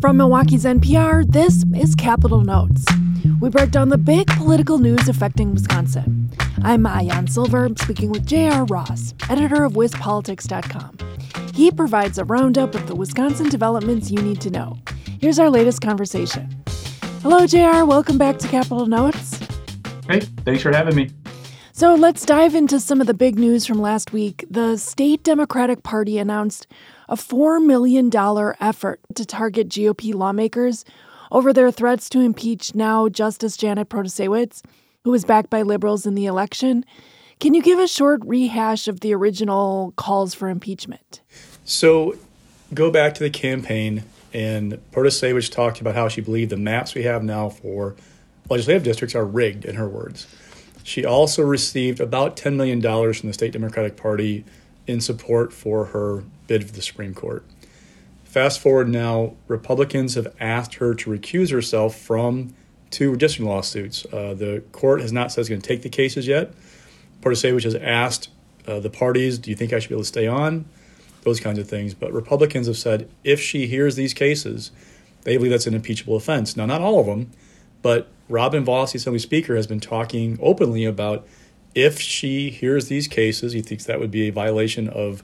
From 0.00 0.16
Milwaukee's 0.16 0.64
NPR, 0.64 1.30
this 1.30 1.62
is 1.76 1.94
Capitol 1.94 2.40
Notes. 2.40 2.86
We 3.38 3.50
break 3.50 3.70
down 3.70 3.90
the 3.90 3.98
big 3.98 4.28
political 4.28 4.78
news 4.78 5.10
affecting 5.10 5.52
Wisconsin. 5.52 6.30
I'm 6.62 6.84
Maayan 6.84 7.28
Silver, 7.28 7.68
speaking 7.76 8.10
with 8.10 8.24
J.R. 8.24 8.64
Ross, 8.64 9.12
editor 9.28 9.62
of 9.62 9.74
WisPolitics.com. 9.74 10.96
He 11.52 11.70
provides 11.70 12.16
a 12.16 12.24
roundup 12.24 12.74
of 12.74 12.86
the 12.86 12.94
Wisconsin 12.94 13.50
developments 13.50 14.10
you 14.10 14.22
need 14.22 14.40
to 14.40 14.48
know. 14.48 14.78
Here's 15.20 15.38
our 15.38 15.50
latest 15.50 15.82
conversation. 15.82 16.48
Hello, 17.20 17.46
JR. 17.46 17.84
Welcome 17.84 18.16
back 18.16 18.38
to 18.38 18.48
Capitol 18.48 18.86
Notes. 18.86 19.38
Hey, 20.08 20.20
thanks 20.46 20.62
for 20.62 20.72
having 20.72 20.96
me. 20.96 21.10
So 21.72 21.94
let's 21.94 22.26
dive 22.26 22.56
into 22.56 22.80
some 22.80 23.00
of 23.00 23.06
the 23.06 23.14
big 23.14 23.38
news 23.38 23.64
from 23.64 23.80
last 23.80 24.12
week. 24.12 24.44
The 24.50 24.76
state 24.76 25.22
Democratic 25.22 25.84
Party 25.84 26.18
announced 26.18 26.66
a 27.08 27.14
$4 27.14 27.64
million 27.64 28.10
effort 28.60 29.00
to 29.14 29.24
target 29.24 29.68
GOP 29.68 30.12
lawmakers 30.12 30.84
over 31.30 31.52
their 31.52 31.70
threats 31.70 32.08
to 32.10 32.20
impeach 32.20 32.74
now 32.74 33.08
Justice 33.08 33.56
Janet 33.56 33.88
Protasiewicz, 33.88 34.62
who 35.04 35.12
was 35.12 35.24
backed 35.24 35.48
by 35.48 35.62
liberals 35.62 36.06
in 36.06 36.16
the 36.16 36.26
election. 36.26 36.84
Can 37.38 37.54
you 37.54 37.62
give 37.62 37.78
a 37.78 37.88
short 37.88 38.20
rehash 38.26 38.88
of 38.88 39.00
the 39.00 39.14
original 39.14 39.94
calls 39.96 40.34
for 40.34 40.48
impeachment? 40.48 41.20
So, 41.64 42.16
go 42.74 42.90
back 42.90 43.14
to 43.14 43.22
the 43.22 43.30
campaign, 43.30 44.02
and 44.34 44.80
Protasiewicz 44.90 45.50
talked 45.50 45.80
about 45.80 45.94
how 45.94 46.08
she 46.08 46.20
believed 46.20 46.50
the 46.50 46.56
maps 46.56 46.96
we 46.96 47.04
have 47.04 47.22
now 47.22 47.48
for 47.48 47.94
legislative 48.50 48.82
districts 48.82 49.14
are 49.14 49.24
rigged, 49.24 49.64
in 49.64 49.76
her 49.76 49.88
words. 49.88 50.26
She 50.82 51.04
also 51.04 51.42
received 51.42 52.00
about 52.00 52.36
$10 52.36 52.56
million 52.56 52.80
from 52.80 53.28
the 53.28 53.32
state 53.32 53.52
Democratic 53.52 53.96
Party 53.96 54.44
in 54.86 55.00
support 55.00 55.52
for 55.52 55.86
her 55.86 56.24
bid 56.46 56.66
for 56.66 56.72
the 56.72 56.82
Supreme 56.82 57.14
Court. 57.14 57.44
Fast 58.24 58.60
forward 58.60 58.88
now, 58.88 59.34
Republicans 59.48 60.14
have 60.14 60.34
asked 60.38 60.74
her 60.74 60.94
to 60.94 61.10
recuse 61.10 61.50
herself 61.50 61.96
from 61.96 62.54
two 62.90 63.12
redistricting 63.12 63.46
lawsuits. 63.46 64.06
Uh, 64.12 64.34
the 64.34 64.62
court 64.72 65.00
has 65.00 65.12
not 65.12 65.32
said 65.32 65.40
it's 65.40 65.48
going 65.48 65.60
to 65.60 65.66
take 65.66 65.82
the 65.82 65.88
cases 65.88 66.26
yet. 66.26 66.52
Protasiewicz 67.22 67.64
has 67.64 67.74
asked 67.74 68.30
uh, 68.66 68.80
the 68.80 68.90
parties, 68.90 69.38
do 69.38 69.50
you 69.50 69.56
think 69.56 69.72
I 69.72 69.78
should 69.78 69.88
be 69.88 69.94
able 69.94 70.02
to 70.02 70.08
stay 70.08 70.26
on? 70.26 70.64
Those 71.22 71.40
kinds 71.40 71.58
of 71.58 71.68
things. 71.68 71.92
But 71.92 72.12
Republicans 72.12 72.66
have 72.66 72.78
said 72.78 73.08
if 73.24 73.40
she 73.40 73.66
hears 73.66 73.96
these 73.96 74.14
cases, 74.14 74.70
they 75.22 75.36
believe 75.36 75.50
that's 75.50 75.66
an 75.66 75.74
impeachable 75.74 76.16
offense. 76.16 76.56
Now, 76.56 76.66
not 76.66 76.80
all 76.80 77.00
of 77.00 77.06
them, 77.06 77.30
but 77.82 78.08
Robin 78.28 78.64
Vos, 78.64 78.92
the 78.92 78.98
Assembly 78.98 79.18
Speaker, 79.18 79.56
has 79.56 79.66
been 79.66 79.80
talking 79.80 80.38
openly 80.40 80.84
about 80.84 81.26
if 81.74 82.00
she 82.00 82.50
hears 82.50 82.88
these 82.88 83.08
cases, 83.08 83.52
he 83.52 83.62
thinks 83.62 83.84
that 83.84 84.00
would 84.00 84.10
be 84.10 84.28
a 84.28 84.32
violation 84.32 84.88
of 84.88 85.22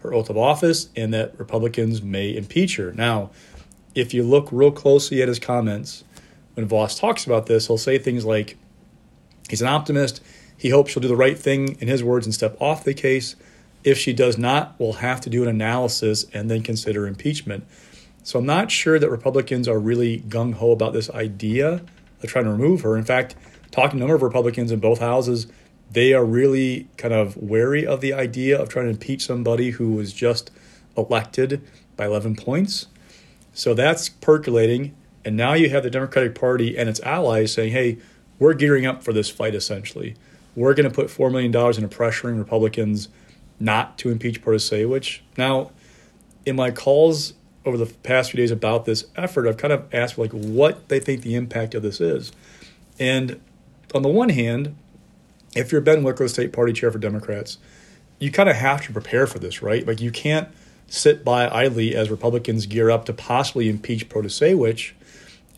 her 0.00 0.14
oath 0.14 0.30
of 0.30 0.36
office 0.36 0.88
and 0.94 1.12
that 1.12 1.38
Republicans 1.38 2.02
may 2.02 2.36
impeach 2.36 2.76
her. 2.76 2.92
Now, 2.92 3.30
if 3.94 4.14
you 4.14 4.22
look 4.22 4.48
real 4.52 4.70
closely 4.70 5.22
at 5.22 5.28
his 5.28 5.38
comments, 5.38 6.04
when 6.54 6.66
Vos 6.66 6.98
talks 6.98 7.26
about 7.26 7.46
this, 7.46 7.66
he'll 7.66 7.78
say 7.78 7.98
things 7.98 8.24
like 8.24 8.56
he's 9.48 9.62
an 9.62 9.68
optimist. 9.68 10.20
He 10.56 10.70
hopes 10.70 10.92
she'll 10.92 11.00
do 11.00 11.08
the 11.08 11.16
right 11.16 11.38
thing, 11.38 11.76
in 11.80 11.88
his 11.88 12.02
words, 12.02 12.26
and 12.26 12.34
step 12.34 12.56
off 12.60 12.84
the 12.84 12.94
case. 12.94 13.36
If 13.84 13.98
she 13.98 14.12
does 14.12 14.36
not, 14.36 14.74
we'll 14.78 14.94
have 14.94 15.20
to 15.22 15.30
do 15.30 15.42
an 15.42 15.48
analysis 15.48 16.26
and 16.32 16.50
then 16.50 16.62
consider 16.62 17.06
impeachment. 17.06 17.64
So 18.24 18.40
I'm 18.40 18.46
not 18.46 18.70
sure 18.70 18.98
that 18.98 19.10
Republicans 19.10 19.68
are 19.68 19.78
really 19.78 20.20
gung 20.20 20.54
ho 20.54 20.72
about 20.72 20.92
this 20.92 21.08
idea 21.10 21.82
trying 22.26 22.44
to 22.44 22.50
remove 22.50 22.80
her. 22.82 22.96
In 22.96 23.04
fact, 23.04 23.36
talking 23.70 23.98
to 23.98 24.04
a 24.04 24.08
number 24.08 24.14
of 24.14 24.22
Republicans 24.22 24.72
in 24.72 24.80
both 24.80 24.98
houses, 24.98 25.46
they 25.90 26.12
are 26.12 26.24
really 26.24 26.88
kind 26.96 27.14
of 27.14 27.36
wary 27.36 27.86
of 27.86 28.00
the 28.00 28.12
idea 28.12 28.60
of 28.60 28.68
trying 28.68 28.86
to 28.86 28.90
impeach 28.90 29.24
somebody 29.24 29.70
who 29.70 29.92
was 29.92 30.12
just 30.12 30.50
elected 30.96 31.62
by 31.96 32.06
11 32.06 32.36
points. 32.36 32.86
So 33.52 33.74
that's 33.74 34.08
percolating. 34.08 34.94
And 35.24 35.36
now 35.36 35.54
you 35.54 35.70
have 35.70 35.82
the 35.82 35.90
Democratic 35.90 36.34
Party 36.34 36.76
and 36.76 36.88
its 36.88 37.00
allies 37.00 37.52
saying, 37.52 37.72
hey, 37.72 37.98
we're 38.38 38.54
gearing 38.54 38.86
up 38.86 39.02
for 39.02 39.12
this 39.12 39.30
fight 39.30 39.54
essentially. 39.54 40.14
We're 40.54 40.74
going 40.74 40.88
to 40.88 40.94
put 40.94 41.08
$4 41.08 41.30
million 41.30 41.54
into 41.54 41.96
pressuring 41.96 42.38
Republicans 42.38 43.08
not 43.60 43.98
to 43.98 44.10
impeach 44.10 44.42
Protasiewicz. 44.42 45.20
Now, 45.36 45.70
in 46.44 46.56
my 46.56 46.70
calls 46.70 47.34
over 47.68 47.76
the 47.76 47.86
past 47.86 48.30
few 48.30 48.38
days 48.38 48.50
about 48.50 48.84
this 48.84 49.04
effort, 49.16 49.46
I've 49.46 49.56
kind 49.56 49.72
of 49.72 49.92
asked 49.94 50.18
like 50.18 50.32
what 50.32 50.88
they 50.88 50.98
think 50.98 51.22
the 51.22 51.34
impact 51.34 51.74
of 51.74 51.82
this 51.82 52.00
is. 52.00 52.32
And 52.98 53.40
on 53.94 54.02
the 54.02 54.08
one 54.08 54.30
hand, 54.30 54.76
if 55.54 55.72
you're 55.72 55.80
Ben 55.80 56.02
Wikler, 56.02 56.28
state 56.28 56.52
party 56.52 56.72
chair 56.72 56.90
for 56.90 56.98
Democrats, 56.98 57.58
you 58.18 58.30
kind 58.30 58.48
of 58.48 58.56
have 58.56 58.82
to 58.86 58.92
prepare 58.92 59.26
for 59.26 59.38
this, 59.38 59.62
right? 59.62 59.86
Like 59.86 60.00
you 60.00 60.10
can't 60.10 60.48
sit 60.88 61.24
by 61.24 61.48
idly 61.48 61.94
as 61.94 62.10
Republicans 62.10 62.66
gear 62.66 62.90
up 62.90 63.04
to 63.04 63.12
possibly 63.12 63.68
impeach 63.68 64.08
Protasiewicz 64.08 64.92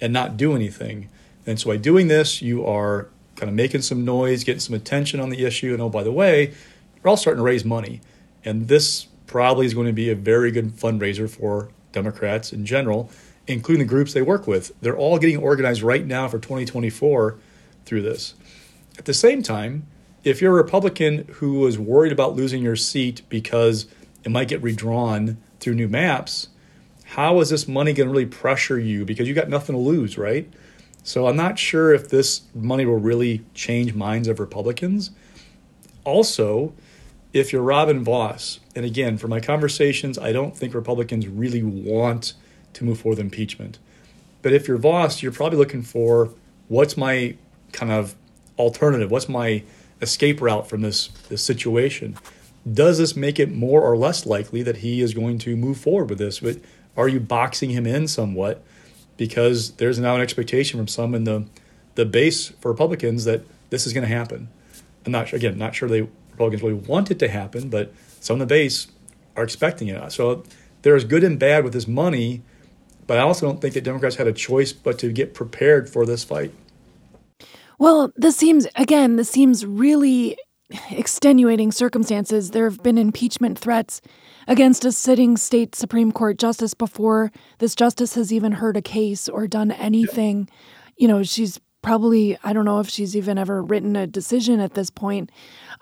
and 0.00 0.12
not 0.12 0.36
do 0.36 0.54
anything. 0.54 1.08
And 1.46 1.58
so 1.58 1.70
by 1.70 1.76
doing 1.76 2.08
this, 2.08 2.42
you 2.42 2.66
are 2.66 3.08
kind 3.36 3.48
of 3.48 3.54
making 3.54 3.82
some 3.82 4.04
noise, 4.04 4.44
getting 4.44 4.60
some 4.60 4.74
attention 4.74 5.20
on 5.20 5.30
the 5.30 5.44
issue. 5.44 5.72
And 5.72 5.80
oh, 5.80 5.88
by 5.88 6.02
the 6.02 6.12
way, 6.12 6.48
you're 6.48 7.08
all 7.08 7.16
starting 7.16 7.38
to 7.38 7.44
raise 7.44 7.64
money. 7.64 8.00
And 8.44 8.68
this 8.68 9.06
probably 9.26 9.66
is 9.66 9.74
going 9.74 9.86
to 9.86 9.92
be 9.92 10.10
a 10.10 10.14
very 10.14 10.50
good 10.50 10.76
fundraiser 10.76 11.30
for 11.30 11.70
Democrats 11.92 12.52
in 12.52 12.64
general, 12.64 13.10
including 13.46 13.86
the 13.86 13.88
groups 13.88 14.12
they 14.12 14.22
work 14.22 14.46
with. 14.46 14.72
They're 14.80 14.96
all 14.96 15.18
getting 15.18 15.38
organized 15.38 15.82
right 15.82 16.06
now 16.06 16.28
for 16.28 16.38
2024 16.38 17.38
through 17.84 18.02
this. 18.02 18.34
At 18.98 19.04
the 19.04 19.14
same 19.14 19.42
time, 19.42 19.86
if 20.22 20.40
you're 20.40 20.52
a 20.52 20.62
Republican 20.62 21.26
who 21.34 21.66
is 21.66 21.78
worried 21.78 22.12
about 22.12 22.36
losing 22.36 22.62
your 22.62 22.76
seat 22.76 23.22
because 23.28 23.86
it 24.24 24.30
might 24.30 24.48
get 24.48 24.62
redrawn 24.62 25.38
through 25.58 25.74
new 25.74 25.88
maps, 25.88 26.48
how 27.04 27.40
is 27.40 27.50
this 27.50 27.66
money 27.66 27.92
going 27.92 28.06
to 28.08 28.12
really 28.12 28.26
pressure 28.26 28.78
you? 28.78 29.04
Because 29.04 29.26
you 29.26 29.34
got 29.34 29.48
nothing 29.48 29.74
to 29.74 29.80
lose, 29.80 30.16
right? 30.18 30.48
So 31.02 31.26
I'm 31.26 31.36
not 31.36 31.58
sure 31.58 31.92
if 31.92 32.08
this 32.08 32.42
money 32.54 32.84
will 32.84 32.98
really 32.98 33.42
change 33.54 33.94
minds 33.94 34.28
of 34.28 34.38
Republicans. 34.38 35.10
Also, 36.04 36.72
if 37.32 37.52
you're 37.52 37.62
Robin 37.62 38.02
Vos, 38.02 38.60
and 38.74 38.84
again, 38.84 39.18
for 39.18 39.28
my 39.28 39.40
conversations, 39.40 40.18
I 40.18 40.32
don't 40.32 40.56
think 40.56 40.74
Republicans 40.74 41.28
really 41.28 41.62
want 41.62 42.34
to 42.72 42.84
move 42.84 43.00
forward 43.00 43.18
with 43.18 43.26
impeachment. 43.26 43.78
But 44.42 44.52
if 44.52 44.66
you're 44.66 44.78
Vos, 44.78 45.22
you're 45.22 45.32
probably 45.32 45.58
looking 45.58 45.82
for 45.82 46.30
what's 46.68 46.96
my 46.96 47.36
kind 47.72 47.92
of 47.92 48.14
alternative? 48.58 49.10
What's 49.10 49.28
my 49.28 49.62
escape 50.00 50.40
route 50.40 50.68
from 50.68 50.80
this, 50.80 51.08
this 51.28 51.42
situation? 51.42 52.16
Does 52.70 52.98
this 52.98 53.16
make 53.16 53.38
it 53.38 53.50
more 53.52 53.82
or 53.82 53.96
less 53.96 54.26
likely 54.26 54.62
that 54.62 54.78
he 54.78 55.00
is 55.00 55.14
going 55.14 55.38
to 55.40 55.56
move 55.56 55.78
forward 55.78 56.10
with 56.10 56.18
this? 56.18 56.40
But 56.40 56.58
are 56.96 57.08
you 57.08 57.20
boxing 57.20 57.70
him 57.70 57.86
in 57.86 58.08
somewhat? 58.08 58.62
Because 59.16 59.72
there's 59.72 59.98
now 59.98 60.14
an 60.16 60.20
expectation 60.20 60.78
from 60.78 60.88
some 60.88 61.14
in 61.14 61.24
the 61.24 61.46
the 61.96 62.04
base 62.06 62.48
for 62.60 62.70
Republicans 62.70 63.24
that 63.24 63.42
this 63.70 63.86
is 63.86 63.92
going 63.92 64.06
to 64.06 64.14
happen. 64.14 64.48
I'm 65.04 65.12
not 65.12 65.32
again 65.32 65.58
not 65.58 65.74
sure 65.74 65.88
they 65.88 66.08
Republicans 66.40 66.62
really 66.62 66.88
want 66.88 67.10
it 67.10 67.18
to 67.18 67.28
happen, 67.28 67.68
but 67.68 67.92
some 68.20 68.34
in 68.34 68.40
the 68.40 68.46
base 68.46 68.86
are 69.36 69.44
expecting 69.44 69.88
it. 69.88 70.12
So 70.12 70.42
there's 70.82 71.04
good 71.04 71.22
and 71.22 71.38
bad 71.38 71.64
with 71.64 71.74
this 71.74 71.86
money, 71.86 72.42
but 73.06 73.18
I 73.18 73.20
also 73.20 73.46
don't 73.46 73.60
think 73.60 73.74
that 73.74 73.84
Democrats 73.84 74.16
had 74.16 74.26
a 74.26 74.32
choice 74.32 74.72
but 74.72 74.98
to 75.00 75.12
get 75.12 75.34
prepared 75.34 75.90
for 75.90 76.06
this 76.06 76.24
fight. 76.24 76.52
Well, 77.78 78.12
this 78.16 78.36
seems, 78.36 78.66
again, 78.76 79.16
this 79.16 79.28
seems 79.30 79.66
really 79.66 80.36
extenuating 80.90 81.72
circumstances. 81.72 82.50
There 82.50 82.68
have 82.68 82.82
been 82.82 82.96
impeachment 82.96 83.58
threats 83.58 84.00
against 84.46 84.84
a 84.84 84.92
sitting 84.92 85.36
state 85.36 85.74
Supreme 85.74 86.12
Court 86.12 86.38
justice 86.38 86.74
before 86.74 87.32
this 87.58 87.74
justice 87.74 88.14
has 88.14 88.32
even 88.32 88.52
heard 88.52 88.76
a 88.76 88.82
case 88.82 89.28
or 89.28 89.46
done 89.46 89.72
anything. 89.72 90.48
You 90.96 91.08
know, 91.08 91.22
she's 91.22 91.60
probably, 91.82 92.38
I 92.44 92.52
don't 92.52 92.64
know 92.64 92.80
if 92.80 92.88
she's 92.88 93.16
even 93.16 93.38
ever 93.38 93.62
written 93.62 93.96
a 93.96 94.06
decision 94.06 94.60
at 94.60 94.74
this 94.74 94.90
point. 94.90 95.30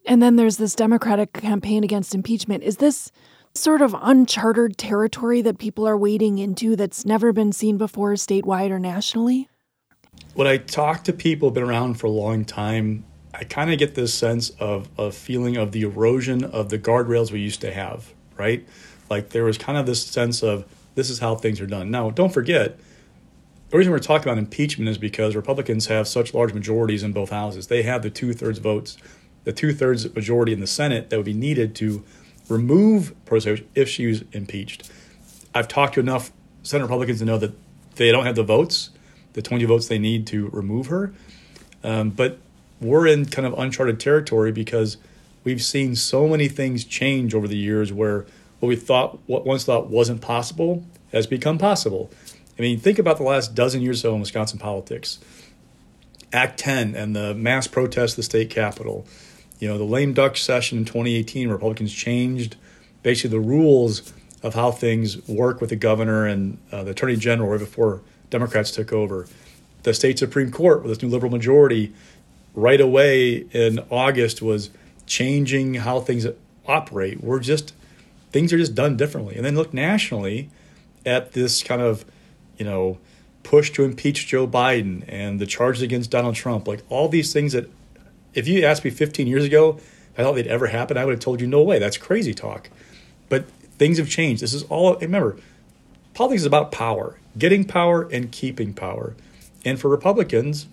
And 0.06 0.22
then 0.22 0.36
there's 0.36 0.56
this 0.56 0.75
Democratic 0.75 1.32
campaign 1.32 1.84
against 1.84 2.14
impeachment. 2.14 2.62
Is 2.62 2.78
this 2.78 3.10
sort 3.54 3.82
of 3.82 3.94
uncharted 4.00 4.78
territory 4.78 5.42
that 5.42 5.59
people 5.59 5.86
are 5.86 5.97
wading 5.97 6.38
into 6.38 6.76
that's 6.76 7.04
never 7.04 7.32
been 7.32 7.53
seen 7.53 7.76
before 7.76 8.14
statewide 8.14 8.71
or 8.71 8.78
nationally? 8.78 9.48
when 10.34 10.47
I 10.47 10.56
talk 10.56 11.04
to 11.04 11.12
people 11.12 11.48
who've 11.48 11.54
been 11.54 11.65
around 11.65 11.95
for 11.95 12.06
a 12.06 12.10
long 12.10 12.45
time, 12.45 13.04
I 13.34 13.45
kind 13.45 13.72
of 13.72 13.78
get 13.78 13.95
this 13.95 14.15
sense 14.15 14.50
of 14.60 14.89
a 14.98 15.10
feeling 15.10 15.56
of 15.56 15.72
the 15.72 15.83
erosion 15.83 16.45
of 16.45 16.68
the 16.68 16.78
guardrails 16.78 17.30
we 17.30 17.41
used 17.41 17.60
to 17.62 17.72
have, 17.72 18.12
right? 18.36 18.66
Like 19.10 19.30
there 19.30 19.45
was 19.45 19.59
kind 19.59 19.78
of 19.78 19.86
this 19.86 20.03
sense 20.03 20.42
of 20.42 20.65
this 20.95 21.10
is 21.10 21.18
how 21.18 21.34
things 21.34 21.60
are 21.60 21.66
done. 21.66 21.91
Now, 21.91 22.10
don't 22.10 22.33
forget, 22.33 22.78
the 23.70 23.78
reason 23.78 23.92
we're 23.92 23.98
talking 23.98 24.28
about 24.28 24.38
impeachment 24.38 24.88
is 24.88 24.98
because 24.98 25.36
Republicans 25.36 25.86
have 25.86 26.09
such 26.09 26.34
large 26.34 26.54
majorities 26.54 27.03
in 27.03 27.12
both 27.12 27.30
houses. 27.30 27.66
They 27.66 27.82
have 27.82 28.03
the 28.03 28.10
two 28.10 28.32
thirds 28.32 28.59
votes, 28.59 28.97
the 29.44 29.53
two 29.53 29.72
thirds 29.72 30.12
majority 30.15 30.53
in 30.53 30.60
the 30.60 30.66
Senate 30.66 31.10
that 31.10 31.16
would 31.16 31.26
be 31.26 31.34
needed 31.34 31.74
to 31.76 32.04
remove 32.48 33.15
Protasiewicz 33.26 33.65
if 33.74 33.88
she 33.88 34.06
was 34.06 34.24
impeached. 34.32 34.91
I've 35.54 35.68
talked 35.68 35.94
to 35.94 36.00
enough 36.00 36.32
Senate 36.62 36.84
Republicans 36.84 37.18
to 37.18 37.24
know 37.24 37.38
that 37.38 37.54
they 37.97 38.10
don't 38.10 38.24
have 38.24 38.36
the 38.36 38.42
votes 38.42 38.91
the 39.38 39.42
20 39.42 39.65
votes 39.66 39.86
they 39.86 40.00
need 40.00 40.26
to 40.26 40.48
remove 40.48 40.88
her. 40.88 41.12
Um, 41.84 42.10
but 42.10 42.38
we're 42.80 43.06
in 43.06 43.26
kind 43.26 43.47
of 43.47 43.56
uncharted 43.56 44.00
territory 44.00 44.50
because 44.50 44.97
we've 45.44 45.62
seen 45.62 45.94
so 45.94 46.26
many 46.26 46.48
things 46.48 46.84
change 46.84 47.34
over 47.34 47.47
the 47.47 47.56
years 47.56 47.92
where 47.92 48.26
what 48.59 48.68
we 48.68 48.74
thought, 48.74 49.21
what 49.26 49.47
once 49.47 49.64
thought 49.64 49.88
wasn't 49.88 50.21
possible, 50.21 50.84
has 51.12 51.28
become 51.28 51.56
possible. 51.56 52.10
I 52.59 52.63
mean, 52.63 52.81
think 52.81 52.99
about 52.99 53.19
the 53.19 53.22
last 53.22 53.55
dozen 53.55 53.83
years 53.83 54.01
or 54.01 54.09
so 54.09 54.15
in 54.15 54.21
Wisconsin 54.21 54.59
politics. 54.59 55.19
Act 56.33 56.59
10 56.59 56.95
and 56.95 57.15
the 57.15 57.34
mass 57.34 57.66
protest 57.66 58.16
the 58.16 58.22
state 58.22 58.51
capitol. 58.51 59.07
You 59.59 59.69
know, 59.69 59.78
the 59.78 59.84
lame 59.84 60.13
duck 60.13 60.37
session 60.37 60.78
in 60.78 60.84
2018, 60.84 61.49
Republicans 61.49 61.93
changed 61.93 62.57
basically 63.03 63.31
the 63.31 63.41
rules 63.45 64.13
of 64.43 64.55
how 64.55 64.71
things 64.71 65.27
work 65.28 65.60
with 65.60 65.71
the 65.71 65.77
governor 65.77 66.27
and 66.27 66.59
uh, 66.71 66.84
the 66.84 66.91
attorney 66.93 67.16
general 67.16 67.49
right 67.51 67.60
before 67.60 68.03
Democrats 68.31 68.71
took 68.71 68.93
over. 68.93 69.27
The 69.84 69.95
state 69.95 70.19
Supreme 70.19 70.51
Court, 70.51 70.83
with 70.83 70.91
this 70.91 71.03
new 71.03 71.09
liberal 71.09 71.31
majority, 71.31 71.93
right 72.55 72.81
away 72.81 73.47
in 73.53 73.81
August 73.91 74.43
was 74.43 74.71
changing 75.07 75.75
how 75.75 76.01
things 76.01 76.27
operate. 76.66 77.22
We're 77.22 77.41
just, 77.41 77.72
things 78.31 78.53
are 78.53 78.59
just 78.59 78.75
done 78.75 78.97
differently. 78.97 79.37
And 79.37 79.45
then 79.45 79.55
look 79.55 79.72
nationally 79.72 80.51
at 81.07 81.33
this 81.33 81.63
kind 81.63 81.81
of, 81.81 82.05
you 82.59 82.65
know, 82.65 82.99
push 83.43 83.71
to 83.72 83.84
impeach 83.84 84.27
Joe 84.27 84.47
Biden 84.47 85.05
and 85.09 85.41
the 85.41 85.47
charges 85.47 85.83
against 85.83 86.10
Donald 86.10 86.34
Trump, 86.34 86.69
like 86.69 86.83
all 86.89 87.09
these 87.09 87.33
things 87.33 87.53
that, 87.53 87.71
if 88.34 88.47
you 88.47 88.65
asked 88.65 88.84
me 88.84 88.91
15 88.91 89.27
years 89.27 89.45
ago, 89.45 89.81
I 90.16 90.22
thought 90.22 90.34
they'd 90.34 90.47
ever 90.47 90.66
happen, 90.66 90.97
I 90.97 91.05
would 91.05 91.13
have 91.13 91.21
told 91.21 91.41
you, 91.41 91.47
no 91.47 91.63
way, 91.63 91.78
that's 91.78 91.97
crazy 91.97 92.34
talk. 92.34 92.69
But 93.28 93.49
things 93.78 93.99
have 93.99 94.09
changed. 94.09 94.43
This 94.43 94.53
is 94.53 94.65
all, 94.65 94.97
remember, 94.97 95.37
politics 96.13 96.43
is 96.43 96.47
about 96.47 96.72
power, 96.72 97.19
getting 97.39 97.65
power 97.65 98.09
and 98.10 98.31
keeping 98.33 98.75
power. 98.75 99.15
And 99.65 99.81
for 99.81 99.89
Republicans, 99.89 100.66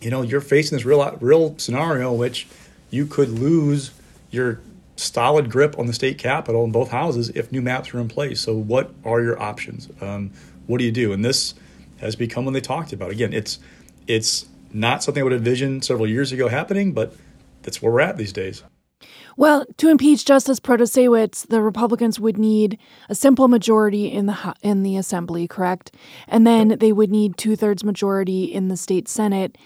you 0.00 0.10
know, 0.10 0.22
you're 0.22 0.40
facing 0.40 0.76
this 0.76 0.84
real, 0.84 1.16
real 1.20 1.56
scenario 1.58 2.12
in 2.12 2.18
which 2.18 2.46
you 2.90 3.06
could 3.06 3.28
lose 3.28 3.90
your 4.30 4.60
solid 4.96 5.50
grip 5.50 5.78
on 5.78 5.86
the 5.86 5.92
state 5.92 6.18
capitol 6.18 6.64
in 6.64 6.72
both 6.72 6.90
houses 6.90 7.30
if 7.30 7.50
new 7.50 7.62
maps 7.62 7.92
are 7.94 8.00
in 8.00 8.08
place. 8.08 8.40
So, 8.40 8.54
what 8.54 8.92
are 9.04 9.20
your 9.20 9.40
options? 9.40 9.88
Um, 10.00 10.30
what 10.66 10.78
do 10.78 10.84
you 10.84 10.92
do? 10.92 11.12
And 11.12 11.24
this 11.24 11.54
has 11.98 12.16
become 12.16 12.44
when 12.44 12.54
they 12.54 12.60
talked 12.60 12.92
about. 12.92 13.10
Again, 13.10 13.32
it's 13.32 13.58
it's 14.06 14.46
not 14.72 15.02
something 15.02 15.20
I 15.20 15.24
would 15.24 15.32
envision 15.32 15.82
several 15.82 16.08
years 16.08 16.32
ago 16.32 16.48
happening, 16.48 16.92
but 16.92 17.14
that's 17.62 17.80
where 17.80 17.92
we're 17.92 18.00
at 18.00 18.16
these 18.16 18.32
days. 18.32 18.62
Well, 19.36 19.66
to 19.78 19.88
impeach 19.88 20.24
Justice 20.24 20.60
Protasiewicz, 20.60 21.48
the 21.48 21.60
Republicans 21.60 22.20
would 22.20 22.38
need 22.38 22.78
a 23.08 23.14
simple 23.14 23.48
majority 23.48 24.06
in 24.06 24.26
the 24.26 24.54
in 24.62 24.82
the 24.82 24.96
assembly, 24.96 25.48
correct? 25.48 25.94
And 26.28 26.46
then 26.46 26.76
they 26.78 26.92
would 26.92 27.10
need 27.10 27.36
two 27.36 27.56
thirds 27.56 27.82
majority 27.82 28.44
in 28.44 28.68
the 28.68 28.76
state 28.76 29.08
senate. 29.08 29.58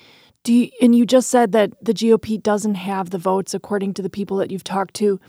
Do 0.45 0.55
you, 0.55 0.71
and 0.81 0.95
you 0.95 1.05
just 1.05 1.29
said 1.29 1.53
that 1.53 1.73
the 1.83 1.93
GOP 1.93 2.43
doesn't 2.43 2.77
have 2.77 3.11
the 3.11 3.19
votes 3.19 3.53
according 3.53 3.95
to 3.95 4.03
the 4.03 4.09
people 4.09 4.39
that 4.39 4.51
you've 4.51 4.65
talked 4.65 4.95
to. 4.95 5.21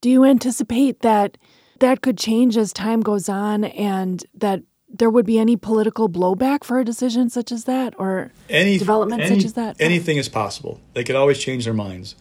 Do 0.00 0.10
you 0.10 0.24
anticipate 0.24 1.00
that 1.00 1.38
that 1.80 2.00
could 2.00 2.18
change 2.18 2.56
as 2.56 2.72
time 2.72 3.00
goes 3.00 3.28
on, 3.28 3.64
and 3.64 4.24
that 4.34 4.62
there 4.98 5.10
would 5.10 5.26
be 5.26 5.38
any 5.38 5.56
political 5.56 6.08
blowback 6.08 6.62
for 6.64 6.78
a 6.78 6.84
decision 6.84 7.28
such 7.28 7.50
as 7.50 7.64
that 7.64 7.94
or 7.98 8.32
any 8.48 8.78
development 8.78 9.22
any, 9.22 9.34
such 9.34 9.44
as 9.44 9.52
that? 9.54 9.76
Anything 9.80 10.16
is 10.16 10.28
possible. 10.28 10.80
They 10.94 11.04
could 11.04 11.16
always 11.16 11.38
change 11.38 11.64
their 11.64 11.74
minds. 11.74 12.14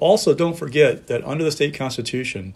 Also, 0.00 0.34
don't 0.34 0.56
forget 0.56 1.08
that 1.08 1.24
under 1.24 1.44
the 1.44 1.52
state 1.52 1.74
constitution, 1.74 2.54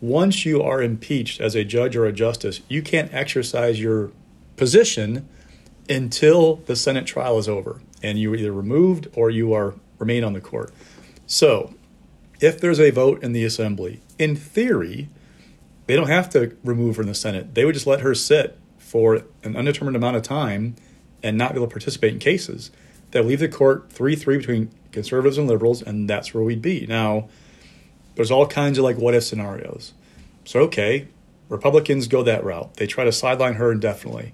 once 0.00 0.46
you 0.46 0.62
are 0.62 0.82
impeached 0.82 1.40
as 1.40 1.54
a 1.54 1.64
judge 1.64 1.96
or 1.96 2.06
a 2.06 2.12
justice, 2.12 2.60
you 2.68 2.82
can't 2.82 3.12
exercise 3.12 3.80
your 3.80 4.12
position 4.56 5.28
until 5.88 6.56
the 6.66 6.76
Senate 6.76 7.06
trial 7.06 7.38
is 7.38 7.48
over 7.48 7.80
and 8.02 8.18
you 8.18 8.32
are 8.32 8.36
either 8.36 8.52
removed 8.52 9.08
or 9.14 9.30
you 9.30 9.52
are 9.52 9.74
remain 9.98 10.22
on 10.22 10.32
the 10.32 10.40
court. 10.40 10.72
So, 11.26 11.74
if 12.40 12.60
there's 12.60 12.78
a 12.78 12.90
vote 12.90 13.22
in 13.22 13.32
the 13.32 13.44
assembly, 13.44 14.00
in 14.16 14.36
theory, 14.36 15.08
they 15.86 15.96
don't 15.96 16.08
have 16.08 16.30
to 16.30 16.56
remove 16.62 16.96
her 16.96 17.02
in 17.02 17.08
the 17.08 17.14
Senate. 17.14 17.54
They 17.54 17.64
would 17.64 17.74
just 17.74 17.86
let 17.86 18.00
her 18.00 18.14
sit 18.14 18.56
for 18.88 19.22
an 19.44 19.54
undetermined 19.54 19.96
amount 19.96 20.16
of 20.16 20.22
time 20.22 20.74
and 21.22 21.36
not 21.36 21.52
be 21.52 21.58
able 21.58 21.66
to 21.66 21.70
participate 21.70 22.14
in 22.14 22.18
cases. 22.18 22.70
They'll 23.10 23.22
leave 23.22 23.40
the 23.40 23.48
court 23.48 23.92
3 23.92 24.16
3 24.16 24.38
between 24.38 24.70
conservatives 24.92 25.36
and 25.36 25.46
liberals, 25.46 25.82
and 25.82 26.08
that's 26.08 26.32
where 26.32 26.42
we'd 26.42 26.62
be. 26.62 26.86
Now, 26.86 27.28
there's 28.14 28.30
all 28.30 28.46
kinds 28.46 28.78
of 28.78 28.84
like 28.84 28.96
what 28.96 29.14
if 29.14 29.24
scenarios. 29.24 29.92
So, 30.46 30.60
okay, 30.60 31.06
Republicans 31.50 32.08
go 32.08 32.22
that 32.22 32.42
route. 32.42 32.74
They 32.74 32.86
try 32.86 33.04
to 33.04 33.12
sideline 33.12 33.54
her 33.54 33.70
indefinitely. 33.70 34.32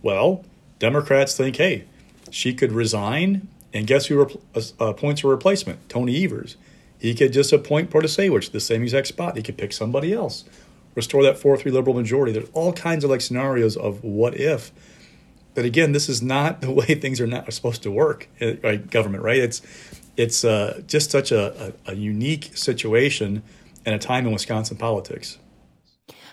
Well, 0.00 0.44
Democrats 0.78 1.36
think, 1.36 1.56
hey, 1.56 1.84
she 2.30 2.54
could 2.54 2.70
resign, 2.70 3.48
and 3.74 3.88
guess 3.88 4.06
who 4.06 4.20
rep- 4.20 4.30
uh, 4.54 4.60
appoints 4.78 5.22
her 5.22 5.28
replacement? 5.28 5.88
Tony 5.88 6.24
Evers. 6.24 6.56
He 7.00 7.14
could 7.16 7.32
just 7.32 7.52
appoint 7.52 7.90
Protasiewicz, 7.90 8.52
the 8.52 8.60
same 8.60 8.84
exact 8.84 9.08
spot. 9.08 9.36
He 9.36 9.42
could 9.42 9.58
pick 9.58 9.72
somebody 9.72 10.12
else 10.12 10.44
restore 10.98 11.22
that 11.22 11.38
4 11.38 11.56
3 11.56 11.70
liberal 11.70 11.94
majority. 11.94 12.32
There's 12.32 12.50
all 12.52 12.72
kinds 12.72 13.04
of 13.04 13.10
like 13.10 13.20
scenarios 13.20 13.76
of 13.76 14.02
what 14.02 14.38
if. 14.38 14.72
But 15.54 15.64
again, 15.64 15.92
this 15.92 16.08
is 16.08 16.20
not 16.20 16.60
the 16.60 16.70
way 16.80 16.86
things 16.86 17.20
are 17.20 17.26
not 17.26 17.48
are 17.48 17.52
supposed 17.52 17.82
to 17.84 17.90
work, 17.90 18.28
eh, 18.40 18.56
right? 18.62 18.90
Government, 18.90 19.22
right? 19.22 19.38
It's 19.38 19.62
it's 20.16 20.44
uh, 20.44 20.82
just 20.86 21.12
such 21.12 21.30
a, 21.30 21.72
a, 21.86 21.92
a 21.92 21.94
unique 21.94 22.50
situation 22.56 23.44
and 23.86 23.94
a 23.94 23.98
time 23.98 24.26
in 24.26 24.32
Wisconsin 24.32 24.76
politics. 24.76 25.38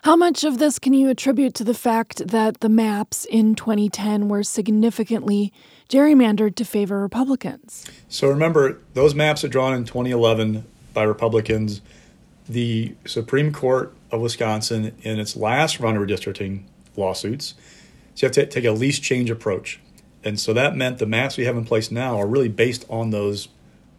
How 0.01 0.15
much 0.15 0.43
of 0.43 0.57
this 0.57 0.77
can 0.79 0.93
you 0.93 1.09
attribute 1.09 1.53
to 1.55 1.63
the 1.63 1.73
fact 1.73 2.27
that 2.27 2.59
the 2.59 2.69
maps 2.69 3.25
in 3.25 3.55
2010 3.55 4.27
were 4.27 4.43
significantly 4.43 5.53
gerrymandered 5.89 6.55
to 6.55 6.65
favor 6.65 6.99
Republicans? 6.99 7.85
So 8.09 8.27
remember, 8.27 8.79
those 8.93 9.15
maps 9.15 9.43
are 9.43 9.47
drawn 9.47 9.73
in 9.73 9.85
2011 9.85 10.65
by 10.93 11.03
Republicans. 11.03 11.81
The 12.47 12.95
Supreme 13.05 13.51
Court 13.51 13.93
of 14.15 14.21
Wisconsin 14.21 14.95
in 15.01 15.19
its 15.19 15.35
last 15.35 15.79
round 15.79 15.97
of 15.97 16.03
redistricting 16.03 16.63
lawsuits. 16.95 17.53
So 18.15 18.25
you 18.25 18.27
have 18.27 18.33
to 18.33 18.45
take 18.45 18.65
a 18.65 18.71
least 18.71 19.03
change 19.03 19.29
approach. 19.29 19.79
And 20.23 20.39
so 20.39 20.53
that 20.53 20.75
meant 20.75 20.97
the 20.97 21.05
maps 21.05 21.37
we 21.37 21.45
have 21.45 21.55
in 21.55 21.65
place 21.65 21.91
now 21.91 22.17
are 22.17 22.25
really 22.25 22.49
based 22.49 22.85
on 22.89 23.11
those 23.11 23.49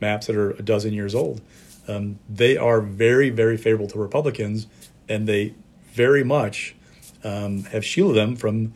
maps 0.01 0.27
that 0.27 0.37
are 0.37 0.51
a 0.51 0.63
dozen 0.63 0.93
years 0.93 1.15
old. 1.15 1.41
Um, 1.87 2.19
they 2.29 2.57
are 2.57 2.81
very, 2.81 3.31
very 3.31 3.57
favorable 3.57 3.87
to 3.89 3.99
Republicans, 3.99 4.67
and 5.09 5.29
they 5.29 5.55
very 5.93 6.25
much 6.25 6.75
um, 7.23 7.65
have 7.65 7.85
shielded 7.85 8.17
them 8.17 8.35
from 8.37 8.75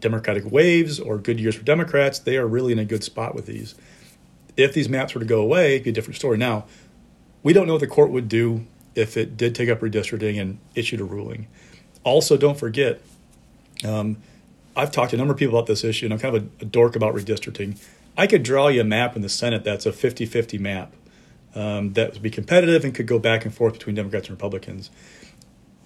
Democratic 0.00 0.50
waves 0.50 0.98
or 0.98 1.18
good 1.18 1.38
years 1.38 1.54
for 1.54 1.64
Democrats. 1.64 2.18
They 2.18 2.36
are 2.36 2.46
really 2.46 2.72
in 2.72 2.78
a 2.78 2.84
good 2.84 3.04
spot 3.04 3.34
with 3.34 3.46
these. 3.46 3.74
If 4.56 4.72
these 4.72 4.88
maps 4.88 5.14
were 5.14 5.20
to 5.20 5.26
go 5.26 5.40
away, 5.40 5.74
it'd 5.74 5.84
be 5.84 5.90
a 5.90 5.92
different 5.92 6.16
story. 6.16 6.38
Now, 6.38 6.64
we 7.42 7.52
don't 7.52 7.66
know 7.66 7.74
what 7.74 7.80
the 7.80 7.86
court 7.86 8.10
would 8.10 8.28
do 8.28 8.66
if 8.94 9.16
it 9.16 9.36
did 9.36 9.54
take 9.54 9.68
up 9.68 9.80
redistricting 9.80 10.40
and 10.40 10.58
issued 10.74 11.00
a 11.00 11.04
ruling. 11.04 11.46
Also, 12.04 12.36
don't 12.36 12.58
forget, 12.58 13.00
um, 13.84 14.16
I've 14.76 14.90
talked 14.90 15.10
to 15.10 15.16
a 15.16 15.18
number 15.18 15.32
of 15.32 15.38
people 15.38 15.56
about 15.56 15.66
this 15.66 15.84
issue, 15.84 16.06
and 16.06 16.12
I'm 16.12 16.20
kind 16.20 16.36
of 16.36 16.42
a, 16.42 16.46
a, 16.62 16.64
dork 16.64 16.96
about 16.96 17.14
redistricting. 17.14 17.78
I 18.16 18.26
could 18.26 18.42
draw 18.42 18.68
you 18.68 18.80
a 18.80 18.84
map 18.84 19.16
in 19.16 19.22
the 19.22 19.28
Senate 19.28 19.64
that's 19.64 19.86
a 19.86 19.92
50 19.92 20.26
50 20.26 20.58
map 20.58 20.92
um, 21.54 21.92
that 21.94 22.12
would 22.12 22.22
be 22.22 22.30
competitive 22.30 22.84
and 22.84 22.94
could 22.94 23.06
go 23.06 23.18
back 23.18 23.44
and 23.44 23.54
forth 23.54 23.74
between 23.74 23.94
Democrats 23.94 24.28
and 24.28 24.36
Republicans. 24.36 24.90